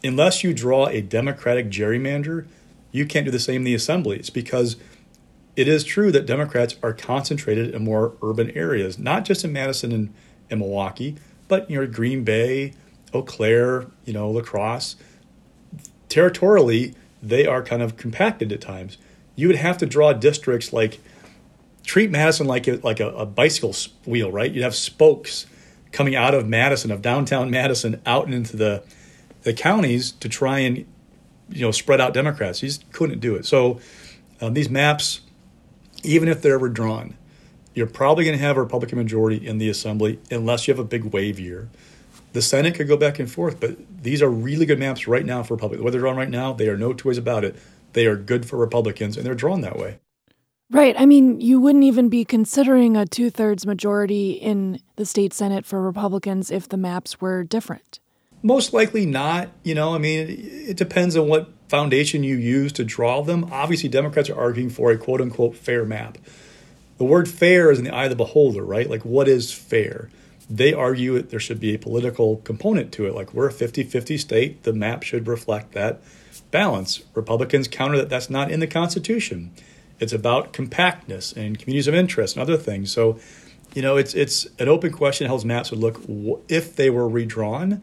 Unless 0.02 0.44
you 0.44 0.52
draw 0.52 0.86
a 0.86 1.00
Democratic 1.00 1.70
gerrymander, 1.70 2.46
you 2.92 3.06
can't 3.06 3.24
do 3.24 3.30
the 3.30 3.38
same 3.38 3.62
in 3.62 3.64
the 3.64 3.74
Assembly. 3.74 4.18
It's 4.18 4.30
because 4.30 4.76
it 5.56 5.68
is 5.68 5.84
true 5.84 6.12
that 6.12 6.26
Democrats 6.26 6.76
are 6.82 6.92
concentrated 6.92 7.74
in 7.74 7.84
more 7.84 8.14
urban 8.22 8.50
areas, 8.50 8.98
not 8.98 9.24
just 9.24 9.44
in 9.44 9.52
Madison 9.52 9.92
and, 9.92 10.14
and 10.50 10.60
Milwaukee, 10.60 11.16
but 11.48 11.70
you 11.70 11.80
know, 11.80 11.86
Green 11.86 12.24
Bay, 12.24 12.74
Eau 13.14 13.22
Claire, 13.22 13.86
you 14.04 14.12
know, 14.12 14.30
La 14.30 14.42
Crosse, 14.42 14.96
territorially, 16.08 16.94
they 17.22 17.46
are 17.46 17.62
kind 17.62 17.82
of 17.82 17.96
compacted 17.96 18.52
at 18.52 18.60
times. 18.60 18.98
You 19.36 19.46
would 19.48 19.56
have 19.56 19.78
to 19.78 19.86
draw 19.86 20.12
districts 20.12 20.72
like 20.72 21.00
treat 21.84 22.10
Madison 22.10 22.46
like 22.46 22.66
a, 22.66 22.80
like 22.82 23.00
a, 23.00 23.08
a 23.10 23.26
bicycle 23.26 23.74
wheel, 24.06 24.30
right? 24.30 24.50
You'd 24.50 24.62
have 24.62 24.74
spokes 24.74 25.46
coming 25.92 26.16
out 26.16 26.34
of 26.34 26.46
Madison, 26.48 26.90
of 26.90 27.02
downtown 27.02 27.50
Madison, 27.50 28.00
out 28.04 28.32
into 28.32 28.56
the 28.56 28.82
the 29.42 29.52
counties 29.52 30.12
to 30.12 30.28
try 30.28 30.58
and 30.60 30.78
you 31.48 31.62
know 31.62 31.70
spread 31.70 32.00
out 32.00 32.14
Democrats. 32.14 32.62
You 32.62 32.68
just 32.68 32.90
couldn't 32.92 33.20
do 33.20 33.36
it. 33.36 33.46
So 33.46 33.80
um, 34.40 34.54
these 34.54 34.68
maps, 34.68 35.20
even 36.02 36.28
if 36.28 36.42
they're 36.42 36.54
ever 36.54 36.68
drawn, 36.68 37.16
you're 37.74 37.86
probably 37.86 38.24
going 38.24 38.36
to 38.36 38.44
have 38.44 38.56
a 38.56 38.62
Republican 38.62 38.98
majority 38.98 39.46
in 39.46 39.58
the 39.58 39.68
assembly 39.68 40.18
unless 40.30 40.66
you 40.66 40.74
have 40.74 40.78
a 40.78 40.84
big 40.84 41.04
wave 41.04 41.38
year. 41.38 41.68
The 42.34 42.42
Senate 42.42 42.74
could 42.74 42.88
go 42.88 42.96
back 42.96 43.20
and 43.20 43.30
forth, 43.30 43.60
but 43.60 43.76
these 44.02 44.20
are 44.20 44.28
really 44.28 44.66
good 44.66 44.78
maps 44.78 45.06
right 45.06 45.24
now 45.24 45.44
for 45.44 45.54
Republicans. 45.54 45.84
Whether 45.84 45.98
they're 45.98 46.02
drawn 46.02 46.16
right 46.16 46.28
now, 46.28 46.52
they 46.52 46.68
are 46.68 46.76
no 46.76 46.92
two 46.92 47.08
ways 47.08 47.16
about 47.16 47.44
it. 47.44 47.56
They 47.92 48.06
are 48.06 48.16
good 48.16 48.44
for 48.44 48.56
Republicans, 48.56 49.16
and 49.16 49.24
they're 49.24 49.36
drawn 49.36 49.60
that 49.60 49.78
way. 49.78 50.00
Right. 50.68 50.96
I 50.98 51.06
mean, 51.06 51.40
you 51.40 51.60
wouldn't 51.60 51.84
even 51.84 52.08
be 52.08 52.24
considering 52.24 52.96
a 52.96 53.06
two 53.06 53.30
thirds 53.30 53.64
majority 53.64 54.32
in 54.32 54.80
the 54.96 55.06
state 55.06 55.32
Senate 55.32 55.64
for 55.64 55.80
Republicans 55.80 56.50
if 56.50 56.68
the 56.68 56.76
maps 56.76 57.20
were 57.20 57.44
different. 57.44 58.00
Most 58.42 58.72
likely 58.72 59.06
not. 59.06 59.50
You 59.62 59.76
know, 59.76 59.94
I 59.94 59.98
mean, 59.98 60.26
it 60.28 60.76
depends 60.76 61.16
on 61.16 61.28
what 61.28 61.52
foundation 61.68 62.24
you 62.24 62.34
use 62.34 62.72
to 62.72 62.84
draw 62.84 63.22
them. 63.22 63.48
Obviously, 63.52 63.88
Democrats 63.88 64.28
are 64.28 64.38
arguing 64.38 64.70
for 64.70 64.90
a 64.90 64.98
quote 64.98 65.20
unquote 65.20 65.56
fair 65.56 65.84
map. 65.84 66.18
The 66.98 67.04
word 67.04 67.28
fair 67.28 67.70
is 67.70 67.78
in 67.78 67.84
the 67.84 67.94
eye 67.94 68.04
of 68.04 68.10
the 68.10 68.16
beholder, 68.16 68.64
right? 68.64 68.90
Like, 68.90 69.04
what 69.04 69.28
is 69.28 69.52
fair? 69.52 70.10
They 70.48 70.72
argue 70.72 71.14
that 71.14 71.30
there 71.30 71.40
should 71.40 71.60
be 71.60 71.74
a 71.74 71.78
political 71.78 72.36
component 72.38 72.92
to 72.92 73.06
it. 73.06 73.14
Like 73.14 73.32
we're 73.32 73.48
a 73.48 73.52
50 73.52 73.82
50 73.84 74.18
state, 74.18 74.62
the 74.64 74.72
map 74.72 75.02
should 75.02 75.26
reflect 75.26 75.72
that. 75.72 76.00
balance. 76.50 77.02
Republicans 77.14 77.68
counter 77.68 77.96
that 77.96 78.08
that's 78.08 78.30
not 78.30 78.50
in 78.50 78.60
the 78.60 78.66
Constitution. 78.66 79.50
It's 80.00 80.12
about 80.12 80.52
compactness 80.52 81.32
and 81.32 81.58
communities 81.58 81.88
of 81.88 81.94
interest 81.94 82.36
and 82.36 82.42
other 82.42 82.56
things. 82.56 82.92
So, 82.92 83.18
you 83.74 83.82
know, 83.82 83.96
it's 83.96 84.14
it's 84.14 84.46
an 84.58 84.68
open 84.68 84.92
question 84.92 85.26
how 85.26 85.34
those 85.34 85.44
maps 85.44 85.70
would 85.70 85.80
look 85.80 86.00
if 86.48 86.76
they 86.76 86.90
were 86.90 87.08
redrawn. 87.08 87.82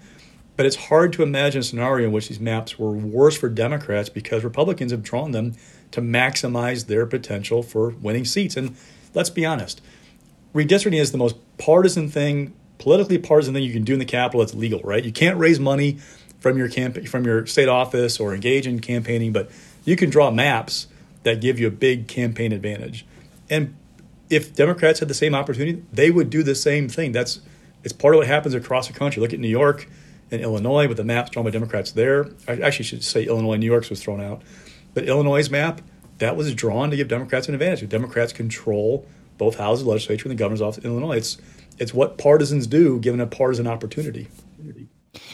But 0.57 0.65
it's 0.65 0.75
hard 0.75 1.13
to 1.13 1.23
imagine 1.23 1.61
a 1.61 1.63
scenario 1.63 2.07
in 2.07 2.13
which 2.13 2.27
these 2.27 2.39
maps 2.39 2.77
were 2.77 2.91
worse 2.91 3.35
for 3.37 3.49
Democrats 3.49 4.09
because 4.09 4.43
Republicans 4.43 4.91
have 4.91 5.01
drawn 5.01 5.31
them 5.31 5.53
to 5.91 6.01
maximize 6.01 6.85
their 6.85 7.05
potential 7.05 7.63
for 7.63 7.89
winning 7.89 8.25
seats. 8.25 8.55
And 8.57 8.75
let's 9.13 9.29
be 9.29 9.45
honest, 9.45 9.81
redistricting 10.53 10.99
is 10.99 11.11
the 11.11 11.17
most 11.17 11.35
partisan 11.57 12.09
thing, 12.09 12.53
politically 12.77 13.17
partisan 13.17 13.53
thing 13.53 13.63
you 13.63 13.73
can 13.73 13.83
do 13.83 13.93
in 13.93 13.99
the 13.99 14.05
Capitol 14.05 14.41
that's 14.41 14.53
legal, 14.53 14.79
right? 14.81 15.03
You 15.03 15.11
can't 15.11 15.37
raise 15.37 15.59
money 15.59 15.99
from 16.39 16.57
your 16.57 16.67
camp 16.67 17.07
from 17.07 17.25
your 17.25 17.45
state 17.45 17.67
office 17.67 18.19
or 18.19 18.33
engage 18.33 18.67
in 18.67 18.79
campaigning, 18.79 19.31
but 19.31 19.49
you 19.85 19.95
can 19.95 20.09
draw 20.09 20.31
maps 20.31 20.87
that 21.23 21.39
give 21.39 21.59
you 21.59 21.67
a 21.67 21.71
big 21.71 22.07
campaign 22.07 22.51
advantage. 22.51 23.05
And 23.49 23.75
if 24.29 24.55
Democrats 24.55 24.99
had 24.99 25.07
the 25.07 25.13
same 25.13 25.35
opportunity, 25.35 25.83
they 25.91 26.09
would 26.09 26.29
do 26.29 26.41
the 26.41 26.55
same 26.55 26.89
thing. 26.89 27.11
That's 27.11 27.41
it's 27.83 27.93
part 27.93 28.13
of 28.13 28.19
what 28.19 28.27
happens 28.27 28.53
across 28.53 28.87
the 28.87 28.93
country. 28.93 29.21
Look 29.21 29.33
at 29.33 29.39
New 29.39 29.47
York 29.47 29.87
and 30.31 30.41
Illinois 30.41 30.87
with 30.87 30.97
the 30.97 31.03
maps 31.03 31.31
drawn 31.31 31.45
by 31.45 31.51
Democrats 31.51 31.91
there. 31.91 32.27
I 32.47 32.53
actually 32.61 32.85
should 32.85 33.03
say 33.03 33.25
Illinois 33.25 33.57
New 33.57 33.65
York's 33.65 33.89
was 33.89 34.01
thrown 34.01 34.21
out. 34.21 34.41
But 34.93 35.05
Illinois' 35.05 35.49
map, 35.49 35.81
that 36.19 36.35
was 36.35 36.53
drawn 36.53 36.89
to 36.91 36.95
give 36.95 37.07
Democrats 37.07 37.47
an 37.47 37.53
advantage. 37.53 37.87
Democrats 37.89 38.33
control 38.33 39.05
both 39.41 39.57
houses 39.57 39.81
of 39.81 39.85
the 39.85 39.91
legislature 39.91 40.25
and 40.25 40.31
the 40.31 40.35
governor's 40.39 40.61
office 40.61 40.83
in 40.83 40.91
Illinois. 40.91 41.17
It's 41.17 41.39
it's 41.79 41.95
what 41.95 42.19
partisans 42.19 42.67
do 42.67 42.99
given 42.99 43.19
a 43.19 43.25
partisan 43.25 43.65
opportunity. 43.65 44.27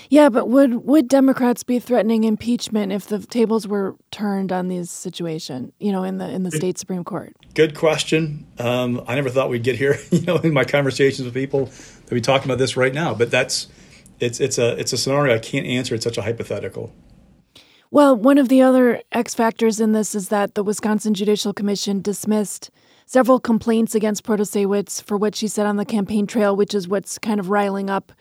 Yeah, 0.09 0.29
but 0.29 0.47
would 0.47 0.85
would 0.85 1.09
Democrats 1.09 1.63
be 1.63 1.77
threatening 1.77 2.23
impeachment 2.23 2.93
if 2.93 3.07
the 3.07 3.19
tables 3.19 3.67
were 3.67 3.97
turned 4.09 4.53
on 4.53 4.69
this 4.69 4.89
situation? 4.89 5.73
You 5.77 5.91
know, 5.91 6.05
in 6.05 6.19
the 6.19 6.29
in 6.29 6.43
the 6.43 6.51
state 6.51 6.77
supreme 6.77 7.03
court. 7.03 7.35
Good 7.53 7.75
question. 7.75 8.47
Um, 8.59 9.03
I 9.07 9.15
never 9.15 9.29
thought 9.29 9.49
we'd 9.49 9.63
get 9.63 9.75
here. 9.75 9.99
You 10.11 10.21
know, 10.21 10.37
in 10.37 10.53
my 10.53 10.63
conversations 10.63 11.25
with 11.25 11.33
people, 11.33 11.65
that 11.65 12.11
we 12.11 12.21
talking 12.21 12.47
about 12.49 12.59
this 12.59 12.77
right 12.77 12.93
now. 12.93 13.13
But 13.13 13.29
that's 13.29 13.67
it's 14.21 14.39
it's 14.39 14.57
a 14.57 14.79
it's 14.79 14.93
a 14.93 14.97
scenario 14.97 15.35
I 15.35 15.39
can't 15.39 15.67
answer. 15.67 15.95
It's 15.95 16.05
such 16.05 16.17
a 16.17 16.21
hypothetical. 16.21 16.93
Well, 17.91 18.15
one 18.15 18.37
of 18.37 18.47
the 18.47 18.61
other 18.61 19.01
X 19.11 19.33
factors 19.33 19.81
in 19.81 19.91
this 19.91 20.15
is 20.15 20.29
that 20.29 20.55
the 20.55 20.63
Wisconsin 20.63 21.13
Judicial 21.13 21.53
Commission 21.53 22.01
dismissed 22.01 22.71
several 23.07 23.39
complaints 23.39 23.95
against 23.95 24.23
Protasiewicz 24.23 25.01
for 25.01 25.17
what 25.17 25.33
she 25.33 25.47
said 25.47 25.65
on 25.65 25.77
the 25.77 25.85
campaign 25.85 26.27
trail, 26.27 26.55
which 26.55 26.75
is 26.75 26.87
what's 26.87 27.17
kind 27.17 27.39
of 27.39 27.49
riling 27.49 27.89
up 27.89 28.11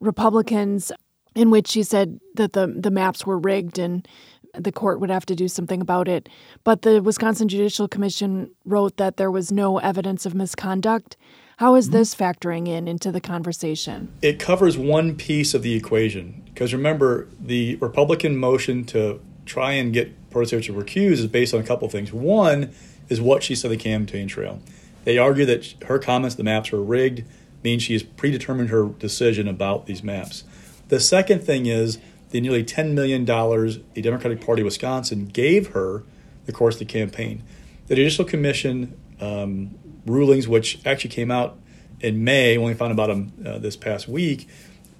Republicans, 0.00 0.90
in 1.34 1.50
which 1.50 1.68
she 1.68 1.82
said 1.82 2.18
that 2.34 2.54
the, 2.54 2.66
the 2.66 2.90
maps 2.90 3.26
were 3.26 3.38
rigged 3.38 3.78
and 3.78 4.08
the 4.54 4.72
court 4.72 5.00
would 5.00 5.10
have 5.10 5.26
to 5.26 5.34
do 5.34 5.48
something 5.48 5.80
about 5.80 6.08
it. 6.08 6.28
But 6.64 6.82
the 6.82 7.02
Wisconsin 7.02 7.48
Judicial 7.48 7.88
Commission 7.88 8.50
wrote 8.64 8.96
that 8.96 9.16
there 9.16 9.30
was 9.30 9.52
no 9.52 9.78
evidence 9.78 10.24
of 10.24 10.34
misconduct. 10.34 11.16
How 11.58 11.74
is 11.74 11.88
mm-hmm. 11.88 11.98
this 11.98 12.14
factoring 12.14 12.68
in 12.68 12.88
into 12.88 13.12
the 13.12 13.20
conversation? 13.20 14.12
It 14.22 14.38
covers 14.38 14.78
one 14.78 15.16
piece 15.16 15.52
of 15.52 15.62
the 15.62 15.74
equation. 15.74 16.42
Because 16.46 16.72
remember, 16.72 17.28
the 17.38 17.76
Republican 17.76 18.36
motion 18.36 18.84
to 18.86 19.20
try 19.44 19.72
and 19.72 19.92
get 19.92 20.30
Protasiewicz 20.30 20.66
to 20.66 20.72
recuse 20.72 21.12
is 21.12 21.26
based 21.26 21.54
on 21.54 21.60
a 21.60 21.64
couple 21.64 21.86
of 21.86 21.92
things. 21.92 22.12
One 22.12 22.72
is 23.08 23.20
what 23.20 23.42
she 23.42 23.54
said 23.54 23.70
the 23.70 23.76
campaign 23.76 24.28
trail. 24.28 24.60
They 25.04 25.18
argue 25.18 25.46
that 25.46 25.74
her 25.86 25.98
comments, 25.98 26.34
the 26.34 26.44
maps 26.44 26.70
were 26.70 26.82
rigged, 26.82 27.24
means 27.62 27.82
she 27.82 27.94
has 27.94 28.02
predetermined 28.02 28.70
her 28.70 28.86
decision 28.86 29.48
about 29.48 29.86
these 29.86 30.02
maps. 30.02 30.44
The 30.88 31.00
second 31.00 31.40
thing 31.40 31.66
is 31.66 31.98
the 32.30 32.40
nearly 32.40 32.64
$10 32.64 32.92
million 32.92 33.24
the 33.24 34.02
Democratic 34.02 34.44
Party 34.44 34.62
of 34.62 34.66
Wisconsin 34.66 35.26
gave 35.26 35.68
her 35.68 36.04
the 36.46 36.52
course 36.52 36.76
of 36.76 36.80
the 36.80 36.84
campaign. 36.84 37.42
The 37.86 37.94
Judicial 37.94 38.24
Commission 38.24 38.98
um, 39.20 39.74
rulings, 40.06 40.46
which 40.46 40.84
actually 40.86 41.10
came 41.10 41.30
out 41.30 41.58
in 42.00 42.22
May, 42.22 42.56
only 42.56 42.74
found 42.74 42.92
about 42.92 43.08
them 43.08 43.32
uh, 43.44 43.58
this 43.58 43.76
past 43.76 44.08
week, 44.08 44.48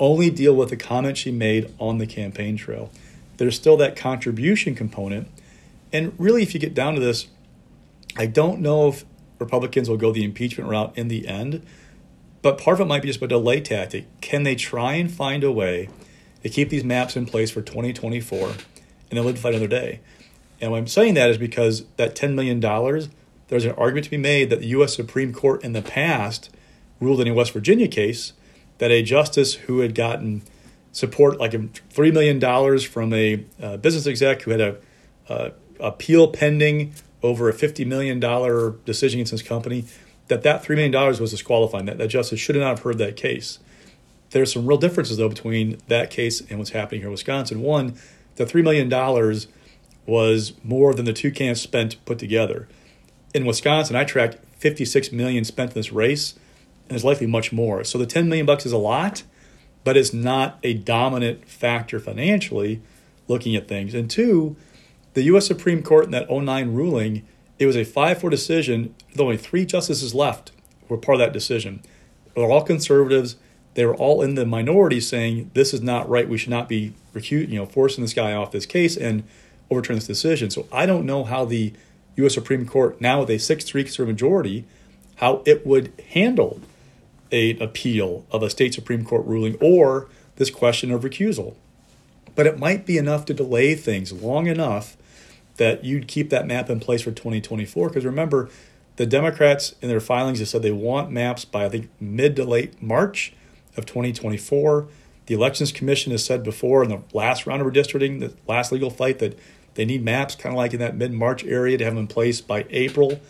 only 0.01 0.31
deal 0.31 0.55
with 0.55 0.71
the 0.71 0.77
comments 0.77 1.21
she 1.21 1.31
made 1.31 1.73
on 1.79 1.99
the 1.99 2.07
campaign 2.07 2.57
trail. 2.57 2.91
There's 3.37 3.57
still 3.57 3.77
that 3.79 3.97
contribution 3.97 4.75
component. 4.75 5.29
And 5.93 6.13
really, 6.19 6.43
if 6.43 6.55
you 6.55 6.61
get 6.61 6.75
down 6.75 6.95
to 6.95 7.01
this, 7.01 7.29
I 8.17 8.27
don't 8.27 8.61
know 8.61 8.89
if 8.89 9.05
Republicans 9.39 9.89
will 9.89 9.97
go 9.97 10.13
the 10.13 10.25
impeachment 10.25 10.69
route 10.69 10.97
in 10.97 11.09
the 11.09 11.29
end, 11.29 11.65
but 12.43 12.59
part 12.59 12.75
of 12.75 12.87
it 12.87 12.89
might 12.89 13.03
be 13.03 13.09
just 13.09 13.23
a 13.23 13.29
delay 13.29 13.61
tactic. 13.61 14.07
Can 14.21 14.43
they 14.43 14.55
try 14.55 14.95
and 14.95 15.11
find 15.11 15.45
a 15.45 15.53
way 15.53 15.89
to 16.43 16.49
keep 16.49 16.71
these 16.71 16.85
maps 16.85 17.17
in 17.17 17.27
place 17.27 17.51
for 17.51 17.63
2024 17.63 18.49
and 18.49 18.59
then 19.11 19.25
live 19.25 19.37
to 19.37 19.41
fight 19.41 19.55
another 19.55 19.69
day? 19.69 20.01
And 20.61 20.73
why 20.73 20.79
I'm 20.79 20.87
saying 20.87 21.15
that 21.15 21.31
is 21.31 21.39
because 21.39 21.85
that 21.97 22.17
$10 22.17 22.35
million 22.35 22.61
there's 23.49 23.65
an 23.65 23.73
argument 23.73 24.05
to 24.05 24.11
be 24.11 24.19
made 24.19 24.51
that 24.51 24.61
the 24.61 24.67
U.S. 24.69 24.95
Supreme 24.95 25.33
Court 25.33 25.65
in 25.65 25.73
the 25.73 25.83
past 25.83 26.51
ruled 27.01 27.21
in 27.21 27.29
a 27.29 27.35
West 27.35 27.53
Virginia 27.53 27.89
case 27.89 28.35
that 28.79 28.91
a 28.91 29.03
justice 29.03 29.55
who 29.55 29.81
had 29.81 29.95
gotten 29.95 30.43
support, 30.93 31.39
like 31.39 31.53
$3 31.53 32.13
million 32.13 32.79
from 32.81 33.13
a 33.13 33.45
uh, 33.61 33.77
business 33.79 34.07
exec 34.07 34.43
who 34.43 34.51
had 34.51 34.61
a 34.61 34.77
uh, 35.29 35.51
appeal 35.81 36.29
pending 36.29 36.93
over 37.23 37.49
a 37.49 37.53
$50 37.53 37.87
million 37.87 38.21
decision 38.85 39.19
against 39.19 39.33
his 39.33 39.43
company, 39.43 39.85
that 40.29 40.43
that 40.43 40.63
$3 40.63 40.77
million 40.77 40.93
was 41.21 41.31
disqualifying. 41.31 41.87
That, 41.87 41.99
that 41.99 42.09
justice 42.09 42.39
should 42.39 42.57
not 42.57 42.69
have 42.69 42.81
heard 42.81 42.99
that 42.99 43.17
case. 43.17 43.59
There's 44.31 44.53
some 44.53 44.67
real 44.67 44.79
differences, 44.79 45.17
though, 45.17 45.29
between 45.29 45.79
that 45.89 46.11
case 46.11 46.43
and 46.43 46.59
what's 46.59 46.71
happening 46.71 47.01
here 47.01 47.09
in 47.09 47.13
Wisconsin. 47.13 47.63
One, 47.63 47.95
the 48.37 48.45
$3 48.45 48.63
million 48.63 48.89
was 50.07 50.53
more 50.63 50.95
than 50.95 51.07
the 51.07 51.13
two 51.13 51.31
cans 51.31 51.61
spent 51.61 52.03
put 52.05 52.19
together 52.19 52.69
in 53.35 53.47
Wisconsin, 53.47 53.97
I 53.97 54.05
tracked 54.05 54.39
56 54.59 55.13
million 55.13 55.45
spent 55.45 55.71
in 55.71 55.75
this 55.75 55.93
race, 55.93 56.33
and 56.33 56.91
there's 56.91 57.05
likely 57.05 57.27
much 57.27 57.53
more. 57.53 57.85
So 57.85 57.99
the 57.99 58.07
10 58.07 58.29
million 58.29 58.47
bucks 58.47 58.67
is 58.67 58.73
a 58.73 58.79
lot, 58.79 59.23
but 59.85 59.97
it's 59.97 60.13
not 60.13 60.59
a 60.63 60.75
dominant 60.75 61.49
factor 61.49 62.01
financially 62.01 62.83
looking 63.29 63.55
at 63.55 63.69
things. 63.69 63.95
And 63.95 64.11
two, 64.11 64.57
the 65.19 65.25
U.S. 65.25 65.49
Supreme 65.49 65.83
Court 65.83 66.05
in 66.05 66.13
that 66.13 66.31
09 66.31 66.73
ruling, 66.73 67.27
it 67.59 67.67
was 67.67 67.77
a 67.77 67.85
5 67.85 68.21
4 68.21 68.31
decision. 68.31 68.95
With 69.11 69.21
only 69.21 69.37
three 69.37 69.67
justices 69.67 70.15
left 70.15 70.53
were 70.89 70.97
part 70.97 71.17
of 71.17 71.19
that 71.19 71.33
decision. 71.33 71.83
They're 72.37 72.45
all 72.45 72.63
conservatives. 72.63 73.35
They 73.75 73.85
were 73.85 73.97
all 73.97 74.23
in 74.23 74.37
the 74.37 74.47
minority 74.47 75.01
saying 75.01 75.51
this 75.55 75.75
is 75.75 75.83
not 75.83 76.09
right. 76.09 76.29
We 76.29 76.39
should 76.39 76.51
not 76.51 76.69
be 76.69 76.95
recused, 77.13 77.49
you 77.49 77.59
know, 77.59 77.67
forcing 77.67 78.05
this 78.05 78.15
guy 78.15 78.33
off 78.33 78.53
this 78.53 78.65
case 78.65 78.97
and 78.97 79.25
overturn 79.71 79.97
this 79.97 80.07
decision. 80.07 80.51
So 80.51 80.69
I 80.71 80.87
don't 80.87 81.05
know 81.05 81.25
how 81.25 81.45
the 81.45 81.73
U.S. 82.15 82.35
Supreme 82.35 82.65
Court 82.65 83.01
now 83.01 83.21
with 83.21 83.31
a 83.31 83.39
6 83.39 83.65
3 83.65 83.83
conservative 83.83 84.15
majority, 84.15 84.67
how 85.17 85.43
it 85.45 85.67
would 85.67 85.93
handle 86.11 86.61
an 87.33 87.61
appeal 87.61 88.25
of 88.31 88.45
a 88.45 88.51
state 88.51 88.73
Supreme 88.73 89.05
Court 89.05 89.27
ruling 89.27 89.57
or 89.61 90.09
this 90.37 90.51
question 90.51 90.93
of 90.93 91.03
recusal. 91.03 91.57
But 92.37 92.47
it 92.47 92.57
might 92.57 92.87
be 92.87 92.99
enough 92.99 93.25
to 93.25 93.35
delay 93.35 93.75
things 93.75 94.13
long 94.13 94.47
enough 94.47 94.97
that 95.59 95.85
you'd 95.85 96.09
keep 96.09 96.31
that 96.31 96.47
map 96.47 96.71
in 96.71 96.81
place 96.81 97.03
for 97.03 97.13
2024. 97.13 97.89
Because 97.89 98.05
remember, 98.05 98.49
the 98.97 99.07
Democrats 99.07 99.75
in 99.81 99.89
their 99.89 100.01
filings 100.01 100.41
have 100.41 100.49
said 100.49 100.63
they 100.63 100.73
want 100.73 101.11
maps 101.11 101.45
by, 101.45 101.67
I 101.67 101.69
think, 101.69 101.91
mid 102.01 102.35
to 102.37 102.45
late 102.45 102.83
March 102.83 103.33
of 103.77 103.87
2024. 103.87 104.89
The 105.27 105.35
Elections 105.35 105.71
Commission 105.71 106.11
has 106.13 106.25
said 106.25 106.43
before 106.43 106.83
in 106.83 106.89
the 106.89 107.03
last 107.13 107.47
round 107.47 107.61
of 107.61 107.69
redistricting, 107.69 108.21
the 108.21 108.35
last 108.47 108.73
legal 108.73 108.91
fight, 108.91 109.19
that 109.19 109.39
they 109.75 109.85
need 109.85 110.03
maps 110.03 110.35
kind 110.35 110.53
of 110.53 110.57
like 110.57 110.73
in 110.73 110.81
that 110.81 110.97
mid 110.97 111.13
March 111.13 111.45
area 111.45 111.79
to 111.79 111.85
have 111.85 111.95
them 111.95 112.05
in 112.05 112.07
place 112.09 112.41
by 112.41 112.67
April 112.71 113.21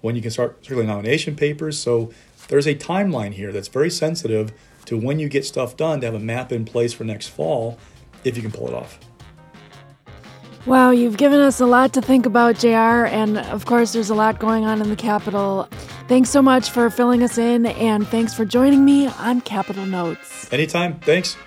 when 0.00 0.16
you 0.16 0.22
can 0.22 0.30
start 0.30 0.64
circulating 0.64 0.88
nomination 0.88 1.36
papers. 1.36 1.78
So 1.78 2.12
there's 2.48 2.66
a 2.66 2.74
timeline 2.74 3.34
here 3.34 3.52
that's 3.52 3.68
very 3.68 3.90
sensitive 3.90 4.52
to 4.86 4.96
when 4.96 5.18
you 5.18 5.28
get 5.28 5.44
stuff 5.44 5.76
done 5.76 6.00
to 6.00 6.06
have 6.06 6.14
a 6.14 6.20
map 6.20 6.52
in 6.52 6.64
place 6.64 6.94
for 6.94 7.04
next 7.04 7.26
fall 7.26 7.78
if 8.24 8.36
you 8.36 8.42
can 8.42 8.52
pull 8.52 8.68
it 8.68 8.74
off. 8.74 8.98
Wow, 10.68 10.90
you've 10.90 11.16
given 11.16 11.40
us 11.40 11.60
a 11.60 11.66
lot 11.66 11.94
to 11.94 12.02
think 12.02 12.26
about, 12.26 12.58
JR, 12.58 13.06
and 13.06 13.38
of 13.38 13.64
course, 13.64 13.94
there's 13.94 14.10
a 14.10 14.14
lot 14.14 14.38
going 14.38 14.66
on 14.66 14.82
in 14.82 14.90
the 14.90 14.96
Capitol. 14.96 15.66
Thanks 16.08 16.28
so 16.28 16.42
much 16.42 16.68
for 16.68 16.90
filling 16.90 17.22
us 17.22 17.38
in, 17.38 17.64
and 17.64 18.06
thanks 18.06 18.34
for 18.34 18.44
joining 18.44 18.84
me 18.84 19.06
on 19.06 19.40
Capitol 19.40 19.86
Notes. 19.86 20.52
Anytime. 20.52 21.00
Thanks. 21.00 21.38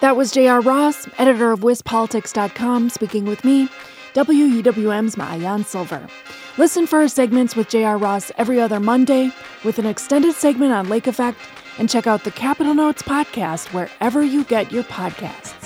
That 0.00 0.14
was 0.14 0.30
JR 0.30 0.60
Ross, 0.60 1.08
editor 1.18 1.50
of 1.50 1.60
WisPolitics.com, 1.60 2.90
speaking 2.90 3.24
with 3.24 3.44
me. 3.44 3.68
WUWM's 4.14 5.16
Maayan 5.16 5.64
Silver. 5.64 6.06
Listen 6.56 6.86
for 6.86 7.00
our 7.00 7.08
segments 7.08 7.56
with 7.56 7.68
JR 7.68 7.96
Ross 7.96 8.30
every 8.38 8.60
other 8.60 8.78
Monday 8.78 9.32
with 9.64 9.80
an 9.80 9.86
extended 9.86 10.36
segment 10.36 10.70
on 10.72 10.88
Lake 10.88 11.08
Effect 11.08 11.38
and 11.78 11.90
check 11.90 12.06
out 12.06 12.22
the 12.22 12.30
Capitol 12.30 12.74
Notes 12.74 13.02
podcast 13.02 13.72
wherever 13.72 14.22
you 14.22 14.44
get 14.44 14.70
your 14.70 14.84
podcasts. 14.84 15.59